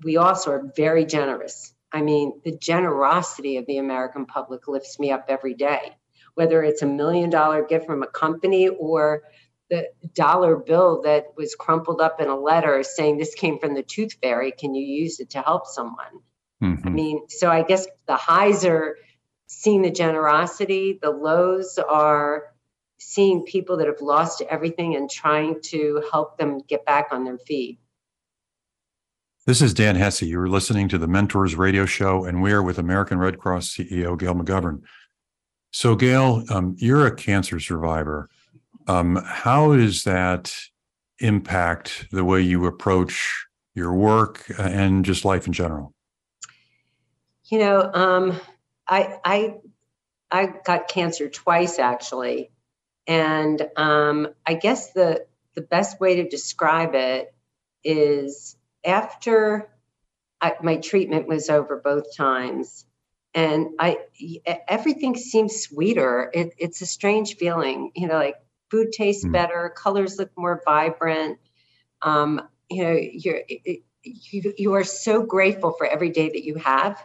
[0.03, 1.73] we also are very generous.
[1.91, 5.95] I mean, the generosity of the American public lifts me up every day,
[6.36, 9.23] whether it's a million dollar gift from a company or
[9.69, 13.84] the dollar bill that was crumpled up in a letter saying this came from the
[13.84, 14.51] tooth fairy.
[14.51, 16.21] Can you use it to help someone?
[16.63, 16.88] Mm-hmm.
[16.88, 18.97] I mean, so I guess the highs are
[19.47, 22.53] seeing the generosity, the lows are
[23.00, 27.38] seeing people that have lost everything and trying to help them get back on their
[27.38, 27.80] feet.
[29.46, 30.22] This is Dan Hesse.
[30.24, 34.20] You're listening to the Mentors Radio Show, and we are with American Red Cross CEO
[34.20, 34.82] Gail McGovern.
[35.72, 38.30] So, Gail, um, you're a cancer survivor.
[38.88, 40.54] Um, how does that
[41.20, 45.94] impact the way you approach your work and just life in general?
[47.46, 48.40] You know, um,
[48.88, 49.56] I I
[50.32, 52.52] I got cancer twice actually,
[53.10, 57.34] and um, I guess the the best way to describe it
[57.84, 59.67] is after
[60.39, 62.86] I, my treatment was over both times,
[63.34, 63.98] and I
[64.67, 66.30] everything seems sweeter.
[66.34, 68.36] It, it's a strange feeling, you know, like
[68.69, 69.32] food tastes mm.
[69.32, 71.39] better, colors look more vibrant.
[72.04, 76.56] Um, you know, you're it, you, you are so grateful for every day that you
[76.56, 77.04] have.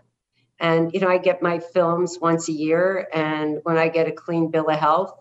[0.61, 4.13] And you know, I get my films once a year, and when I get a
[4.13, 5.19] clean bill of health,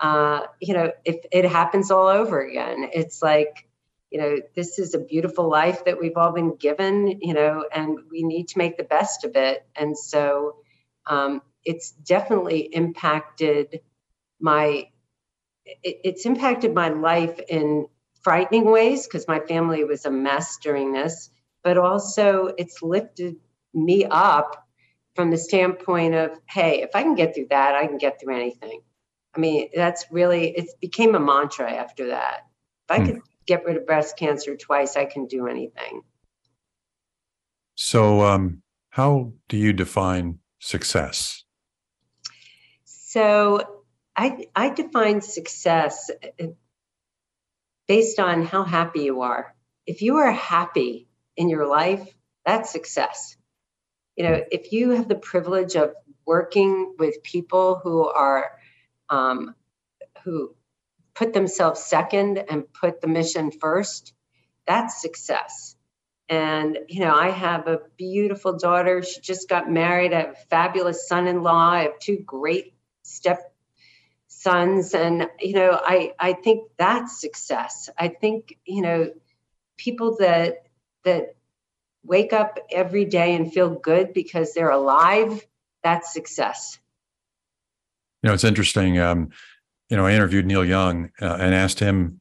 [0.00, 3.68] uh, you know, if it happens all over again, it's like,
[4.10, 7.98] you know, this is a beautiful life that we've all been given, you know, and
[8.10, 9.66] we need to make the best of it.
[9.76, 10.56] And so
[11.06, 13.80] um, it's definitely impacted
[14.40, 14.88] my,
[15.64, 17.86] it, it's impacted my life in
[18.22, 21.30] frightening ways because my family was a mess during this,
[21.62, 23.36] but also it's lifted
[23.74, 24.66] me up
[25.14, 28.36] from the standpoint of, hey, if I can get through that, I can get through
[28.36, 28.80] anything.
[29.38, 32.40] I mean, that's really, it became a mantra after that.
[32.88, 33.06] If I hmm.
[33.06, 36.02] could get rid of breast cancer twice, I can do anything.
[37.76, 41.44] So, um, how do you define success?
[42.82, 43.84] So,
[44.16, 46.46] I, I define success uh,
[47.86, 49.54] based on how happy you are.
[49.86, 52.12] If you are happy in your life,
[52.44, 53.36] that's success.
[54.16, 55.92] You know, if you have the privilege of
[56.26, 58.57] working with people who are
[59.10, 59.54] um,
[60.24, 60.54] who
[61.14, 64.12] put themselves second and put the mission first,
[64.66, 65.76] that's success.
[66.28, 69.02] And, you know, I have a beautiful daughter.
[69.02, 70.12] She just got married.
[70.12, 71.70] I have a fabulous son in law.
[71.70, 73.40] I have two great step
[74.26, 74.94] sons.
[74.94, 77.88] And, you know, I, I think that's success.
[77.98, 79.10] I think, you know,
[79.78, 80.66] people that,
[81.04, 81.34] that
[82.04, 85.46] wake up every day and feel good because they're alive,
[85.82, 86.78] that's success.
[88.22, 88.98] You know, it's interesting.
[88.98, 89.30] Um,
[89.90, 92.20] you know, I interviewed Neil Young uh, and asked him,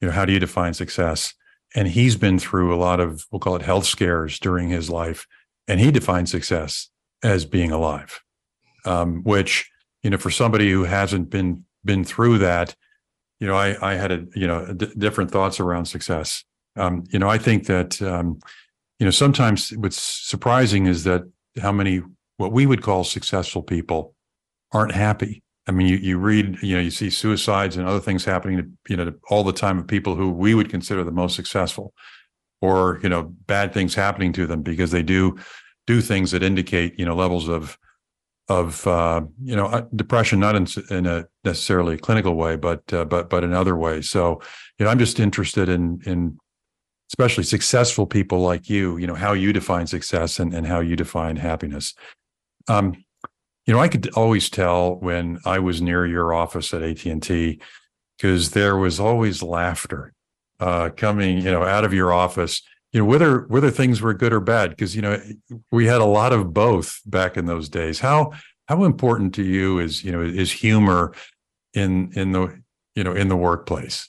[0.00, 1.34] you know, how do you define success?
[1.74, 5.26] And he's been through a lot of, we'll call it health scares during his life.
[5.68, 6.90] And he defines success
[7.22, 8.20] as being alive.
[8.86, 9.70] um, which
[10.02, 12.76] you know for somebody who hasn't been been through that,
[13.40, 16.44] you know, I I had a you know d- different thoughts around success.
[16.76, 18.40] Um, you know, I think that um,
[19.00, 21.24] you know sometimes what's surprising is that
[21.60, 22.02] how many
[22.38, 24.15] what we would call successful people
[24.76, 25.42] aren't happy.
[25.66, 28.64] I mean, you, you read, you know, you see suicides and other things happening, to,
[28.88, 31.92] you know, all the time of people who we would consider the most successful,
[32.60, 35.36] or you know, bad things happening to them because they do
[35.86, 37.78] do things that indicate, you know, levels of
[38.48, 43.04] of uh, you know uh, depression, not in, in a necessarily clinical way, but uh,
[43.04, 44.08] but but in other ways.
[44.08, 44.40] So,
[44.78, 46.38] you know, I'm just interested in in
[47.10, 48.98] especially successful people like you.
[48.98, 51.94] You know, how you define success and and how you define happiness.
[52.68, 53.04] Um,
[53.66, 57.22] you know, I could always tell when I was near your office at AT and
[57.22, 57.60] T
[58.16, 60.12] because there was always laughter
[60.60, 62.62] uh, coming, you know, out of your office.
[62.92, 65.20] You know, whether whether things were good or bad, because you know
[65.70, 67.98] we had a lot of both back in those days.
[67.98, 68.32] How
[68.68, 71.12] how important to you is you know is humor
[71.74, 72.62] in in the
[72.94, 74.08] you know in the workplace?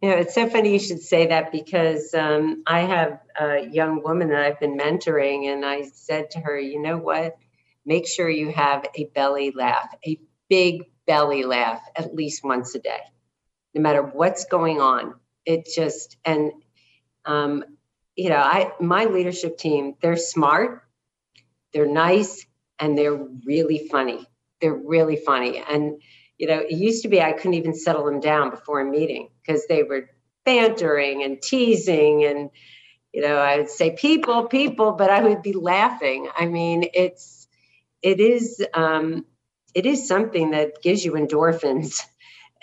[0.00, 4.02] You know, it's so funny you should say that because um, I have a young
[4.02, 7.36] woman that I've been mentoring, and I said to her, you know what?
[7.84, 12.78] Make sure you have a belly laugh, a big belly laugh at least once a
[12.78, 13.00] day,
[13.74, 15.14] no matter what's going on.
[15.44, 16.52] It just, and,
[17.24, 17.64] um,
[18.14, 20.82] you know, I, my leadership team, they're smart,
[21.72, 22.46] they're nice,
[22.78, 24.26] and they're really funny.
[24.60, 25.62] They're really funny.
[25.68, 26.00] And,
[26.38, 29.28] you know, it used to be I couldn't even settle them down before a meeting
[29.40, 30.10] because they were
[30.44, 32.50] bantering and teasing and,
[33.12, 36.28] you know, I would say people, people, but I would be laughing.
[36.36, 37.41] I mean, it's,
[38.02, 39.24] it is um,
[39.74, 42.00] it is something that gives you endorphins.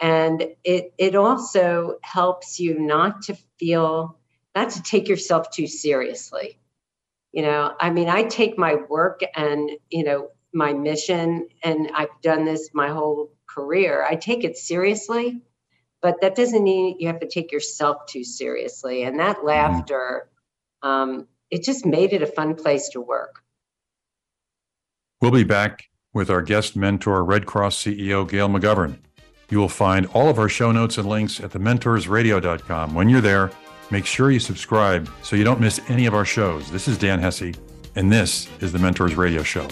[0.02, 4.18] And it it also helps you not to feel
[4.56, 6.58] not to take yourself too seriously.
[7.34, 12.22] You know i mean i take my work and you know my mission and i've
[12.24, 14.04] done this my whole career.
[14.10, 15.44] I take it seriously
[16.02, 19.04] but that doesn't mean you have to take yourself too seriously.
[19.04, 19.48] And that mm-hmm.
[19.48, 20.30] laughter
[20.82, 23.44] um, it just made it a fun place to work
[25.22, 29.00] We'll be back with our guest mentor, Red Cross CEO Gail McGovern.
[29.50, 32.94] You will find all of our show notes and links at thementorsradio.com.
[32.94, 33.52] When you're there,
[33.92, 36.72] make sure you subscribe so you don't miss any of our shows.
[36.72, 37.52] This is Dan Hesse,
[37.96, 39.68] and this is the Mentors Radio Show.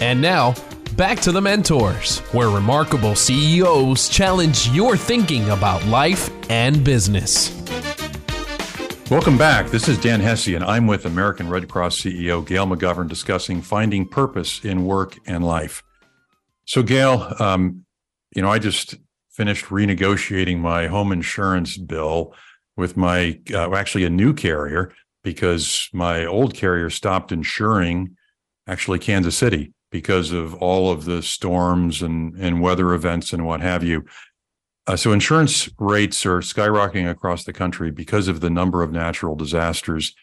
[0.00, 0.54] And now,
[0.96, 7.61] back to the Mentors, where remarkable CEOs challenge your thinking about life and business.
[9.12, 9.66] Welcome back.
[9.66, 14.08] This is Dan Hesse, and I'm with American Red Cross CEO Gail McGovern discussing finding
[14.08, 15.82] purpose in work and life.
[16.64, 17.84] So, Gail, um,
[18.34, 18.94] you know, I just
[19.30, 22.34] finished renegotiating my home insurance bill
[22.78, 28.16] with my uh, actually a new carrier because my old carrier stopped insuring
[28.66, 33.60] actually Kansas City because of all of the storms and, and weather events and what
[33.60, 34.06] have you.
[34.86, 39.36] Uh, so insurance rates are skyrocketing across the country because of the number of natural
[39.36, 40.14] disasters.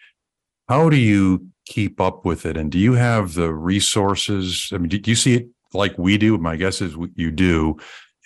[0.68, 2.57] How do you keep up with it?
[2.57, 4.70] And do you have the resources?
[4.74, 6.38] I mean, do you see it like we do?
[6.38, 7.78] My guess is you do.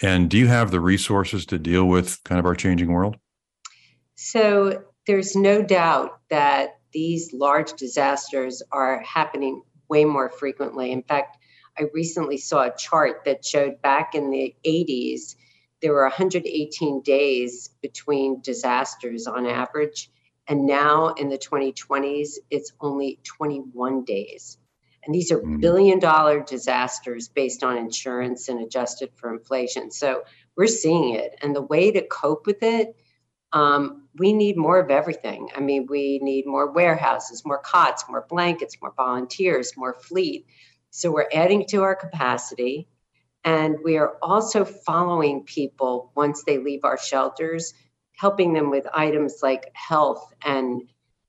[0.01, 3.15] And do you have the resources to deal with kind of our changing world?
[4.15, 10.91] So there's no doubt that these large disasters are happening way more frequently.
[10.91, 11.37] In fact,
[11.77, 15.35] I recently saw a chart that showed back in the 80s,
[15.83, 20.09] there were 118 days between disasters on average.
[20.47, 24.57] And now in the 2020s, it's only 21 days.
[25.05, 25.59] And these are mm.
[25.59, 29.91] billion dollar disasters based on insurance and adjusted for inflation.
[29.91, 30.23] So
[30.55, 31.37] we're seeing it.
[31.41, 32.95] And the way to cope with it,
[33.51, 35.49] um, we need more of everything.
[35.53, 40.47] I mean, we need more warehouses, more cots, more blankets, more volunteers, more fleet.
[40.91, 42.87] So we're adding to our capacity.
[43.43, 47.73] And we are also following people once they leave our shelters,
[48.15, 50.83] helping them with items like health and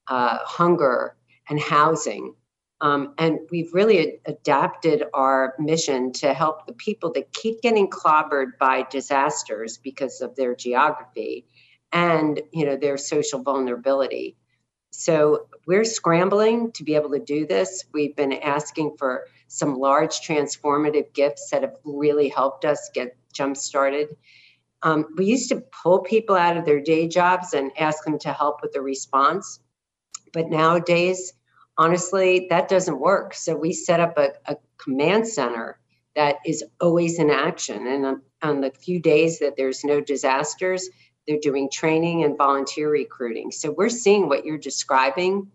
[0.06, 1.16] uh, hunger
[1.48, 2.34] and housing.
[2.80, 8.58] Um, and we've really adapted our mission to help the people that keep getting clobbered
[8.58, 11.46] by disasters because of their geography
[11.92, 14.36] and you know their social vulnerability.
[14.90, 17.84] So we're scrambling to be able to do this.
[17.92, 23.56] We've been asking for some large transformative gifts that have really helped us get jump
[23.56, 24.08] started.
[24.82, 28.32] Um, we used to pull people out of their day jobs and ask them to
[28.32, 29.60] help with the response.
[30.32, 31.32] But nowadays,
[31.78, 33.34] honestly, that doesn't work.
[33.34, 35.78] So we set up a, a command center
[36.16, 37.86] that is always in action.
[37.86, 40.88] And on, on the few days that there's no disasters,
[41.26, 43.50] they're doing training and volunteer recruiting.
[43.50, 45.50] So we're seeing what you're describing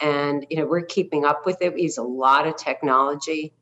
[0.00, 1.74] And, you know, we're keeping up with it.
[1.74, 3.54] We use a lot of technology.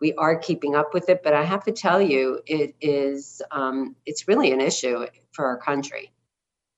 [0.00, 3.96] We are keeping up with it, but I have to tell you, it is, um,
[4.06, 6.12] it's really an issue for our country.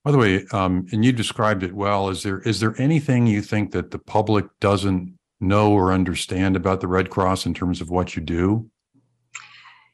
[0.05, 2.09] By the way, um, and you described it well.
[2.09, 6.81] Is there is there anything you think that the public doesn't know or understand about
[6.81, 8.69] the Red Cross in terms of what you do?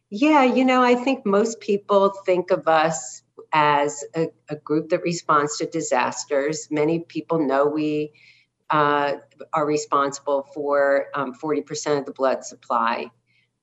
[0.08, 5.02] Yeah, you know, I think most people think of us as a, a group that
[5.02, 6.68] responds to disasters.
[6.70, 8.12] Many people know we
[8.70, 9.14] uh,
[9.52, 13.10] are responsible for um, 40% of the blood supply.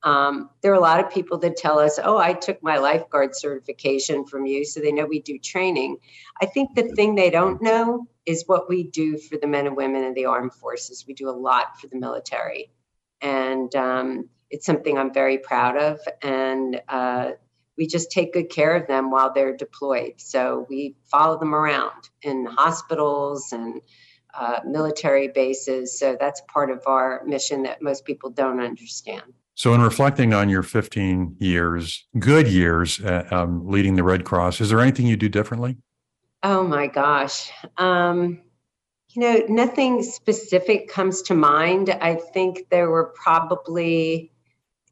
[0.02, 3.34] Um, there are a lot of people that tell us, oh, I took my lifeguard
[3.34, 5.96] certification from you, so they know we do training.
[6.40, 9.76] I think the thing they don't know is what we do for the men and
[9.76, 11.06] women in the armed forces.
[11.06, 12.70] We do a lot for the military.
[13.20, 16.00] And um, it's something I'm very proud of.
[16.22, 17.32] And uh,
[17.76, 20.14] we just take good care of them while they're deployed.
[20.18, 23.80] So we follow them around in hospitals and
[24.36, 25.98] uh, military bases.
[25.98, 29.22] So that's part of our mission that most people don't understand.
[29.54, 34.60] So, in reflecting on your 15 years, good years uh, um, leading the Red Cross,
[34.60, 35.78] is there anything you do differently?
[36.42, 37.50] Oh my gosh.
[37.78, 38.42] Um,
[39.14, 41.88] you know, nothing specific comes to mind.
[41.88, 44.30] I think there were probably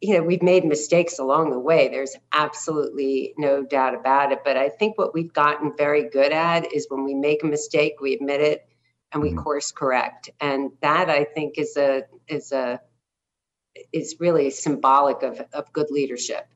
[0.01, 1.89] you know, we've made mistakes along the way.
[1.89, 4.41] There's absolutely no doubt about it.
[4.45, 7.95] But I think what we've gotten very good at is when we make a mistake,
[8.03, 8.69] we admit it
[9.15, 9.39] and we mm-hmm.
[9.39, 10.29] course correct.
[10.41, 12.81] And that I think is a is a
[13.93, 16.47] is really symbolic of, of good leadership.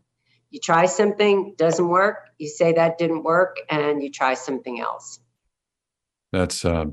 [0.50, 5.20] You try something, doesn't work, you say that didn't work, and you try something else.
[6.32, 6.86] That's uh,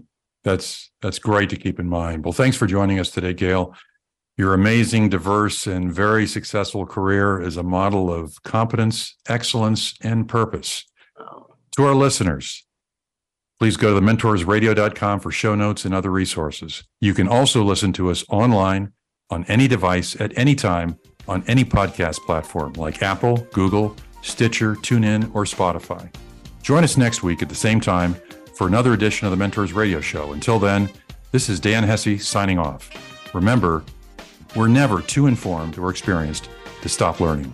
[0.44, 2.24] that's that's great to keep in mind.
[2.24, 3.76] Well, thanks for joining us today, Gail.
[4.38, 10.86] Your amazing, diverse, and very successful career is a model of competence, excellence, and purpose.
[11.78, 12.66] To our listeners,
[13.60, 16.84] please go to thementorsradio.com for show notes and other resources.
[17.00, 18.94] You can also listen to us online
[19.30, 20.98] on any device at any time
[21.28, 26.14] on any podcast platform like Apple, Google, Stitcher, TuneIn, or Spotify.
[26.62, 28.16] Join us next week at the same time
[28.56, 30.34] for another edition of the Mentors Radio Show.
[30.34, 30.90] Until then,
[31.32, 32.90] this is Dan Hesse signing off.
[33.34, 33.84] Remember,
[34.56, 36.50] we're never too informed or experienced
[36.82, 37.54] to stop learning.